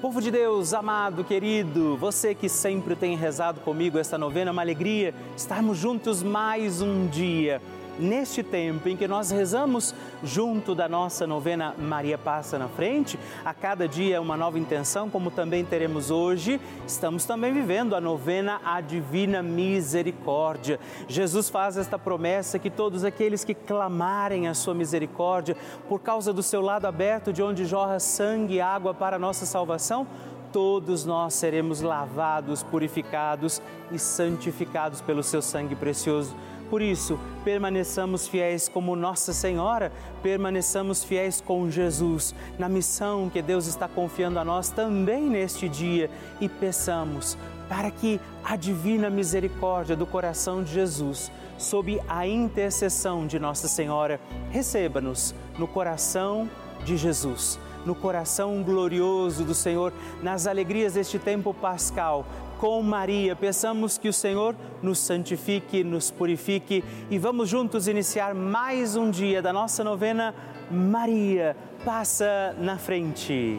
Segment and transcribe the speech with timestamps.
[0.00, 4.62] Povo de Deus, amado, querido, você que sempre tem rezado comigo esta novena, é uma
[4.62, 7.60] alegria estarmos juntos mais um dia
[8.00, 9.94] neste tempo em que nós rezamos
[10.24, 15.30] junto da nossa novena Maria Passa na Frente, a cada dia uma nova intenção, como
[15.30, 20.80] também teremos hoje, estamos também vivendo a novena A Divina Misericórdia.
[21.06, 25.56] Jesus faz esta promessa que todos aqueles que clamarem a sua misericórdia,
[25.88, 29.44] por causa do seu lado aberto, de onde jorra sangue e água para a nossa
[29.44, 30.06] salvação,
[30.52, 36.34] todos nós seremos lavados, purificados e santificados pelo seu sangue precioso.
[36.70, 39.90] Por isso, permaneçamos fiéis como Nossa Senhora,
[40.22, 46.08] permaneçamos fiéis com Jesus na missão que Deus está confiando a nós também neste dia
[46.40, 47.36] e peçamos
[47.68, 54.20] para que a divina misericórdia do coração de Jesus, sob a intercessão de Nossa Senhora,
[54.50, 56.48] receba-nos no coração
[56.84, 59.92] de Jesus no coração glorioso do Senhor,
[60.22, 62.26] nas alegrias deste tempo pascal.
[62.60, 68.96] Com Maria, peçamos que o Senhor nos santifique, nos purifique e vamos juntos iniciar mais
[68.96, 70.34] um dia da nossa novena.
[70.70, 73.58] Maria, passa na frente.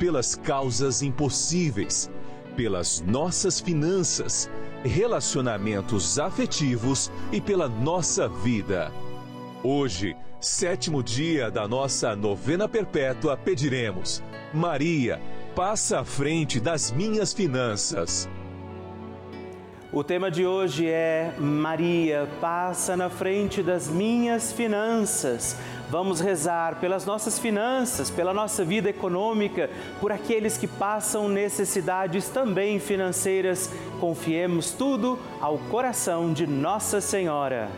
[0.00, 2.10] pelas causas impossíveis,
[2.56, 4.50] pelas nossas finanças,
[4.82, 8.90] relacionamentos afetivos e pela nossa vida.
[9.62, 14.22] Hoje, sétimo dia da nossa novena perpétua, pediremos:
[14.54, 15.20] Maria,
[15.54, 18.26] passa à frente das minhas finanças.
[19.92, 25.56] O tema de hoje é Maria, passa na frente das minhas finanças.
[25.90, 29.68] Vamos rezar pelas nossas finanças, pela nossa vida econômica,
[30.00, 33.68] por aqueles que passam necessidades também financeiras.
[33.98, 37.68] Confiemos tudo ao coração de Nossa Senhora.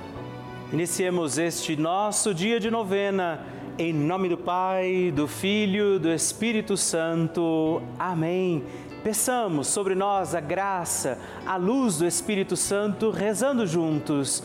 [0.71, 3.47] Iniciemos este nosso dia de novena.
[3.79, 7.81] Em nome do Pai, do Filho, do Espírito Santo.
[7.99, 8.63] Amém.
[9.03, 14.45] Peçamos sobre nós a graça, a luz do Espírito Santo, rezando juntos.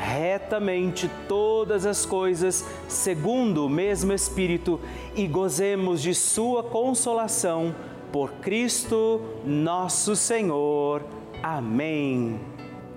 [0.00, 4.80] retamente todas as coisas segundo o mesmo Espírito
[5.14, 7.74] e gozemos de Sua consolação
[8.10, 11.02] por Cristo nosso Senhor.
[11.42, 12.40] Amém.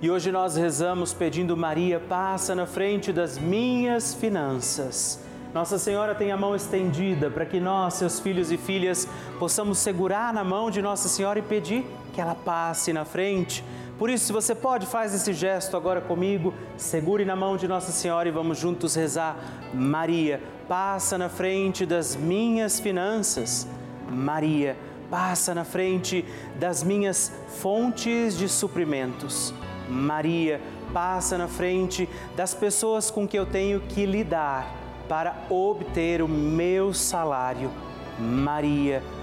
[0.01, 5.23] E hoje nós rezamos pedindo Maria, passa na frente das minhas finanças.
[5.53, 10.33] Nossa Senhora tem a mão estendida para que nós, seus filhos e filhas, possamos segurar
[10.33, 13.63] na mão de Nossa Senhora e pedir que ela passe na frente.
[14.03, 17.93] Por isso, se você pode, faz esse gesto agora comigo, segure na mão de Nossa
[17.93, 19.37] Senhora e vamos juntos rezar.
[19.73, 23.65] Maria, passa na frente das minhas finanças.
[24.09, 24.75] Maria,
[25.09, 26.25] passa na frente
[26.59, 29.53] das minhas fontes de suprimentos.
[29.87, 30.59] Maria,
[30.91, 34.67] passa na frente das pessoas com que eu tenho que lidar
[35.07, 37.71] para obter o meu salário.
[38.19, 39.22] Maria, passa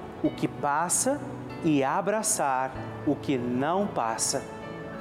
[0.23, 1.19] o que passa
[1.63, 2.71] e abraçar
[3.05, 4.43] o que não passa.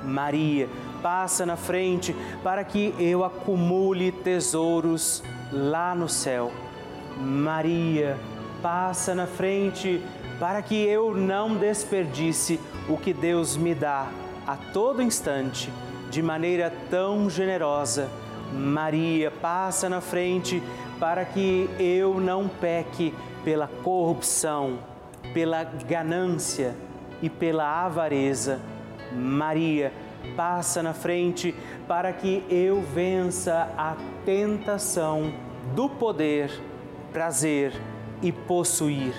[0.03, 0.69] Maria,
[1.03, 5.23] passa na frente para que eu acumule tesouros
[5.53, 6.51] lá no céu.
[7.19, 8.17] Maria,
[8.63, 10.03] passa na frente
[10.39, 12.59] para que eu não desperdice
[12.89, 14.09] o que Deus me dá
[14.47, 15.71] a todo instante,
[16.11, 18.09] de maneira tão generosa.
[18.53, 20.63] Maria, passa na frente
[20.99, 23.15] para que eu não peque
[23.45, 24.79] pela corrupção,
[25.33, 26.75] pela ganância
[27.23, 28.61] e pela avareza.
[29.13, 29.93] Maria,
[30.37, 31.55] passa na frente
[31.87, 35.33] para que eu vença a tentação
[35.75, 36.51] do poder,
[37.13, 37.73] prazer
[38.23, 39.15] e possuir.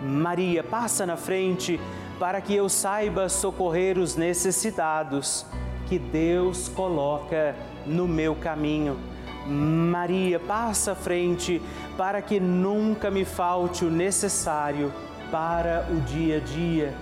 [0.00, 1.80] Maria, passa na frente
[2.18, 5.46] para que eu saiba socorrer os necessitados
[5.86, 7.54] que Deus coloca
[7.86, 8.98] no meu caminho.
[9.46, 11.62] Maria, passa à frente
[11.96, 14.92] para que nunca me falte o necessário
[15.30, 16.94] para o dia a dia.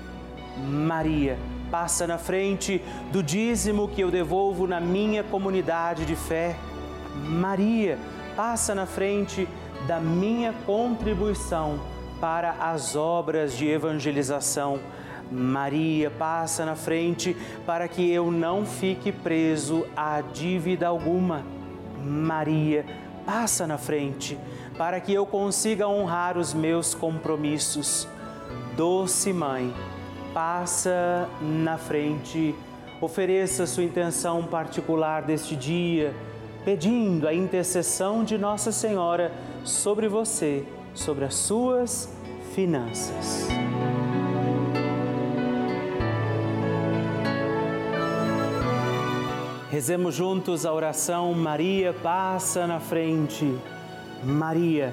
[0.56, 1.38] Maria,
[1.70, 2.82] passa na frente
[3.12, 6.56] do dízimo que eu devolvo na minha comunidade de fé.
[7.14, 7.98] Maria,
[8.34, 9.48] passa na frente
[9.86, 11.78] da minha contribuição
[12.20, 14.80] para as obras de evangelização.
[15.30, 17.36] Maria passa na frente
[17.66, 21.44] para que eu não fique preso a dívida alguma.
[22.02, 22.84] Maria
[23.24, 24.38] passa na frente
[24.78, 28.08] para que eu consiga honrar os meus compromissos.
[28.76, 29.72] Doce Mãe,
[30.34, 32.54] passa na frente,
[33.00, 36.14] ofereça sua intenção particular deste dia,
[36.62, 39.32] pedindo a intercessão de Nossa Senhora
[39.64, 40.62] sobre você,
[40.94, 42.14] sobre as suas
[42.54, 43.48] finanças.
[49.70, 53.58] Rezemos juntos a oração Maria passa na frente.
[54.22, 54.92] Maria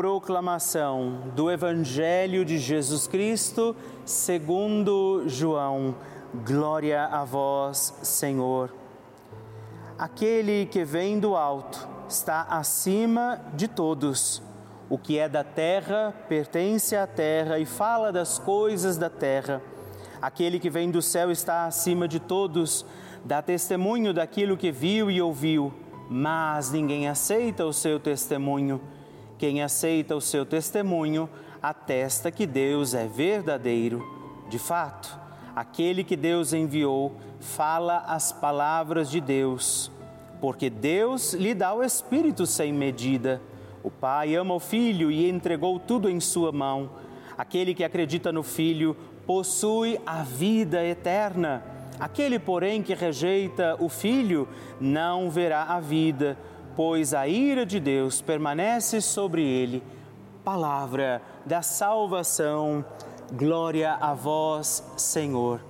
[0.00, 5.94] Proclamação do Evangelho de Jesus Cristo, segundo João.
[6.42, 8.72] Glória a vós, Senhor.
[9.98, 14.42] Aquele que vem do alto está acima de todos.
[14.88, 19.60] O que é da terra pertence à terra e fala das coisas da terra.
[20.22, 22.86] Aquele que vem do céu está acima de todos,
[23.22, 25.74] dá testemunho daquilo que viu e ouviu,
[26.08, 28.80] mas ninguém aceita o seu testemunho.
[29.40, 31.26] Quem aceita o seu testemunho
[31.62, 34.06] atesta que Deus é verdadeiro.
[34.50, 35.18] De fato,
[35.56, 39.90] aquele que Deus enviou, fala as palavras de Deus,
[40.42, 43.40] porque Deus lhe dá o Espírito sem medida.
[43.82, 46.90] O Pai ama o Filho e entregou tudo em sua mão.
[47.38, 48.94] Aquele que acredita no Filho
[49.26, 51.64] possui a vida eterna.
[51.98, 54.48] Aquele, porém, que rejeita o filho
[54.80, 56.38] não verá a vida,
[56.82, 59.82] pois a ira de Deus permanece sobre ele.
[60.42, 62.82] Palavra da salvação.
[63.30, 65.60] Glória a vós, Senhor.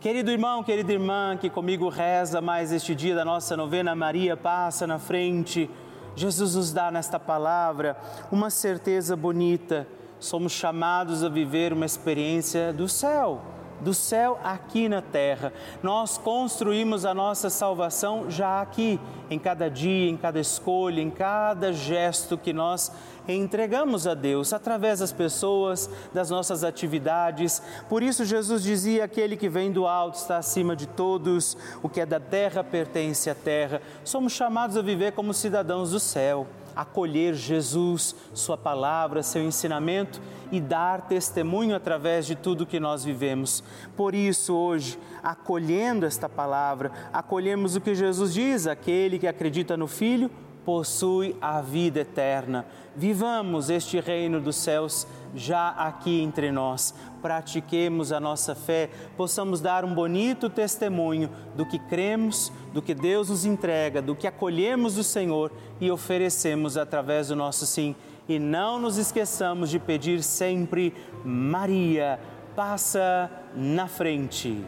[0.00, 4.86] Querido irmão, querida irmã, que comigo reza mais este dia da nossa novena, Maria passa
[4.86, 5.68] na frente.
[6.16, 7.94] Jesus nos dá nesta palavra
[8.32, 9.86] uma certeza bonita.
[10.18, 13.42] Somos chamados a viver uma experiência do céu
[13.80, 15.52] do céu aqui na terra.
[15.82, 21.72] Nós construímos a nossa salvação já aqui, em cada dia, em cada escolha, em cada
[21.72, 22.92] gesto que nós
[23.28, 27.62] entregamos a Deus através das pessoas, das nossas atividades.
[27.88, 32.00] Por isso, Jesus dizia: aquele que vem do alto está acima de todos, o que
[32.00, 33.80] é da terra pertence à terra.
[34.04, 36.46] Somos chamados a viver como cidadãos do céu
[36.80, 40.20] acolher Jesus, Sua palavra, seu ensinamento
[40.50, 43.62] e dar testemunho através de tudo que nós vivemos.
[43.96, 49.86] Por isso, hoje, acolhendo esta palavra, acolhemos o que Jesus diz: aquele que acredita no
[49.86, 50.30] Filho
[50.64, 52.66] possui a vida eterna.
[52.94, 56.94] Vivamos este reino dos céus já aqui entre nós.
[57.22, 63.28] Pratiquemos a nossa fé, possamos dar um bonito testemunho do que cremos, do que Deus
[63.28, 67.94] nos entrega, do que acolhemos do Senhor e oferecemos através do nosso sim.
[68.28, 72.18] E não nos esqueçamos de pedir sempre: Maria,
[72.54, 74.64] passa na frente.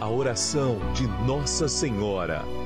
[0.00, 2.65] A oração de Nossa Senhora.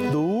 [0.09, 0.40] do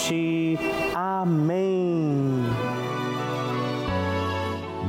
[0.00, 0.58] morte.
[0.94, 2.42] Amém.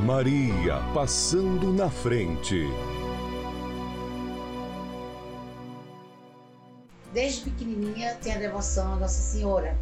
[0.04, 2.66] Maria passando na frente.
[7.12, 9.76] Desde pequenininha tenho a devoção a Nossa Senhora.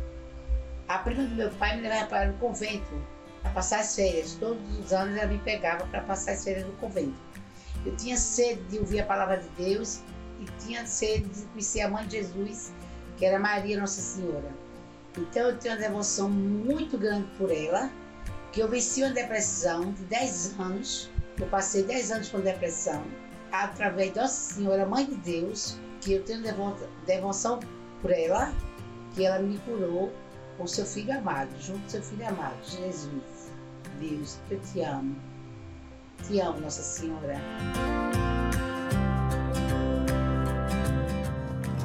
[0.88, 2.90] A prima do meu pai me levava para o convento
[3.40, 4.34] para passar as férias.
[4.34, 7.14] Todos os anos ela me pegava para passar as férias no convento.
[7.86, 10.00] Eu tinha sede de ouvir a palavra de Deus
[10.40, 12.72] e tinha sede de conhecer a mãe de Jesus,
[13.16, 14.50] que era Maria Nossa Senhora.
[15.16, 17.90] Então eu tenho uma devoção muito grande por ela,
[18.52, 21.10] que eu venci uma depressão de 10 anos.
[21.38, 23.02] Eu passei 10 anos com depressão,
[23.50, 26.42] através de Nossa Senhora Mãe de Deus, que eu tenho
[27.06, 27.60] devoção
[28.00, 28.52] por ela,
[29.14, 30.12] que ela me curou
[30.56, 33.50] com seu filho amado, junto com seu filho amado, Jesus.
[33.98, 35.16] Deus, eu te amo.
[36.26, 37.38] Te amo, Nossa Senhora.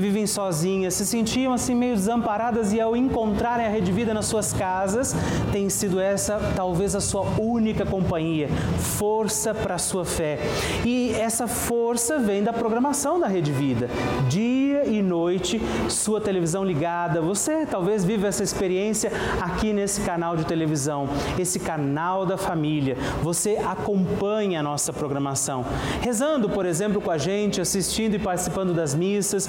[0.00, 4.52] vivem sozinhas, se sentiam assim meio desamparadas e ao encontrarem a Rede Vida nas suas
[4.52, 5.14] casas,
[5.52, 10.38] tem sido essa talvez a sua única companhia, força para a sua fé.
[10.84, 13.88] E essa força vem da programação da Rede Vida.
[14.28, 17.20] Dia e noite, sua televisão ligada.
[17.20, 22.96] Você talvez viva essa experiência aqui nesse canal de televisão, esse canal da família.
[23.22, 25.64] Você acompanha a nossa programação,
[26.00, 29.48] rezando, por exemplo, com a gente, assistindo e participando das missas,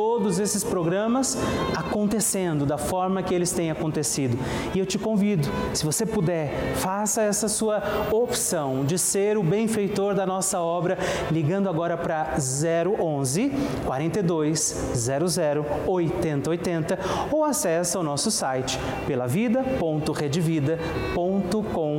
[0.01, 1.37] todos esses programas
[1.75, 4.35] acontecendo da forma que eles têm acontecido.
[4.73, 10.15] E eu te convido, se você puder, faça essa sua opção de ser o benfeitor
[10.15, 10.97] da nossa obra,
[11.29, 13.51] ligando agora para 011
[13.85, 16.99] 42 00 8080
[17.31, 21.90] ou acesse o nosso site pelavida.redvida.com.br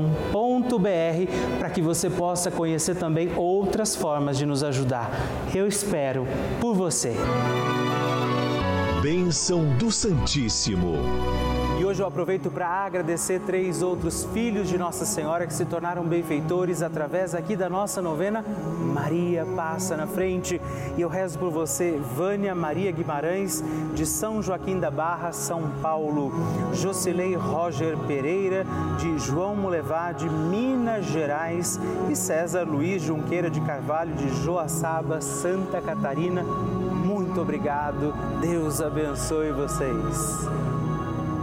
[1.59, 5.11] para que você possa conhecer também outras formas de nos ajudar.
[5.55, 6.27] Eu espero
[6.61, 7.15] por você.
[9.03, 10.95] Bênção do Santíssimo.
[11.93, 16.81] Hoje eu aproveito para agradecer três outros filhos de Nossa Senhora que se tornaram benfeitores
[16.81, 18.43] através aqui da nossa novena
[18.95, 20.59] Maria Passa na Frente.
[20.97, 23.63] E eu rezo por você, Vânia Maria Guimarães,
[23.95, 26.33] de São Joaquim da Barra, São Paulo.
[26.73, 28.65] Jocilei Roger Pereira,
[28.99, 31.79] de João Mulevá, de Minas Gerais.
[32.09, 36.43] E César Luiz Junqueira de Carvalho, de Joaçaba, Santa Catarina.
[36.43, 38.15] Muito obrigado.
[38.41, 40.82] Deus abençoe vocês.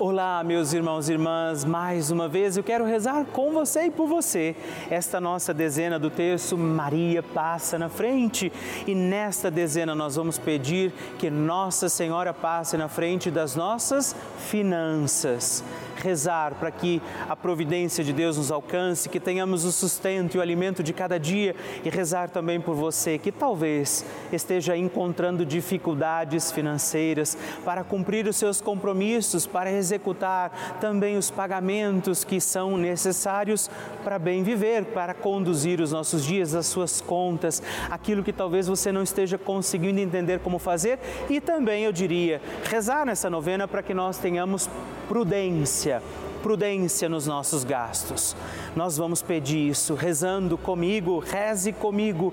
[0.00, 4.06] Olá, meus irmãos e irmãs, mais uma vez eu quero rezar com você e por
[4.06, 4.54] você.
[4.88, 8.52] Esta nossa dezena do terço, Maria passa na frente.
[8.86, 15.64] E nesta dezena nós vamos pedir que Nossa Senhora passe na frente das nossas finanças
[15.98, 20.42] rezar para que a providência de Deus nos alcance, que tenhamos o sustento e o
[20.42, 27.36] alimento de cada dia e rezar também por você que talvez esteja encontrando dificuldades financeiras
[27.64, 33.70] para cumprir os seus compromissos, para executar também os pagamentos que são necessários
[34.04, 38.92] para bem viver, para conduzir os nossos dias, as suas contas, aquilo que talvez você
[38.92, 40.98] não esteja conseguindo entender como fazer.
[41.28, 44.68] E também eu diria rezar nessa novena para que nós tenhamos
[45.08, 46.02] prudência,
[46.42, 48.36] prudência nos nossos gastos.
[48.76, 52.32] Nós vamos pedir isso rezando comigo, reze comigo,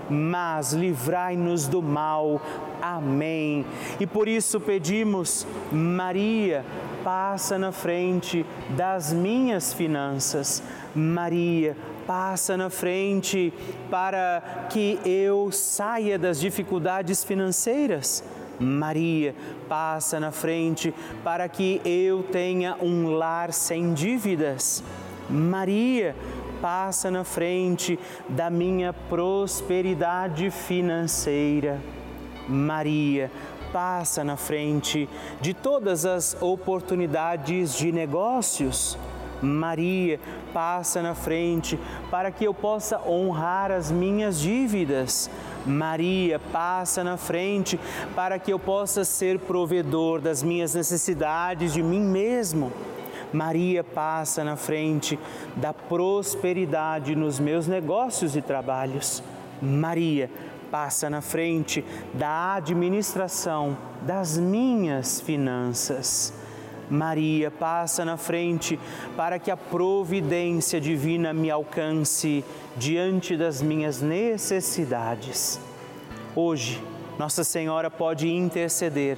[0.11, 2.41] mas livrai-nos do mal.
[2.81, 3.65] Amém.
[3.99, 6.65] E por isso pedimos, Maria,
[7.03, 8.45] passa na frente
[8.75, 10.61] das minhas finanças.
[10.93, 13.53] Maria, passa na frente
[13.89, 18.23] para que eu saia das dificuldades financeiras.
[18.59, 19.33] Maria,
[19.67, 20.93] passa na frente
[21.23, 24.83] para que eu tenha um lar sem dívidas.
[25.29, 26.40] Maria, passa
[27.11, 27.97] na frente
[28.29, 31.79] da minha prosperidade financeira.
[32.47, 33.31] Maria,
[33.71, 38.97] passa na frente de todas as oportunidades de negócios.
[39.41, 40.19] Maria
[40.53, 41.79] passa na frente
[42.11, 45.29] para que eu possa honrar as minhas dívidas.
[45.65, 47.79] Maria passa na frente
[48.15, 52.71] para que eu possa ser provedor das minhas necessidades de mim mesmo.
[53.33, 55.17] Maria passa na frente
[55.55, 59.23] da prosperidade nos meus negócios e trabalhos.
[59.61, 60.29] Maria
[60.69, 66.33] passa na frente da administração das minhas finanças.
[66.89, 68.77] Maria passa na frente
[69.15, 72.43] para que a providência divina me alcance
[72.75, 75.59] diante das minhas necessidades.
[76.35, 76.83] Hoje,
[77.17, 79.17] Nossa Senhora pode interceder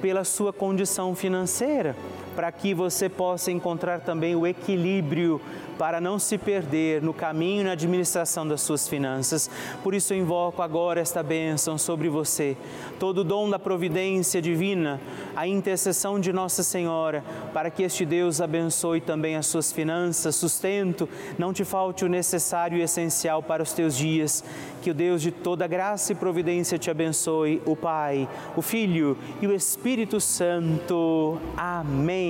[0.00, 1.94] pela sua condição financeira,
[2.34, 5.40] para que você possa encontrar também o equilíbrio
[5.78, 9.50] para não se perder no caminho e na administração das suas finanças.
[9.82, 12.56] Por isso eu invoco agora esta bênção sobre você,
[13.00, 15.00] todo o dom da providência divina,
[15.34, 21.08] a intercessão de Nossa Senhora, para que este Deus abençoe também as suas finanças, sustento,
[21.36, 24.44] não te falte o necessário e essencial para os teus dias.
[24.82, 29.46] Que o Deus de toda graça e providência te abençoe, o Pai, o Filho e
[29.46, 31.38] o Espírito Santo.
[31.56, 32.21] Amém.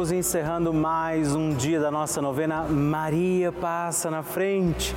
[0.00, 4.96] Estamos encerrando mais um dia da nossa novena Maria Passa na Frente.